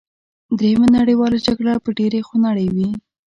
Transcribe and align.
دریمه 0.57 0.87
نړیواله 0.97 1.37
جګړه 1.47 1.73
به 1.83 1.89
ډېره 1.99 2.19
خونړۍ 2.27 2.67
وي 2.75 2.89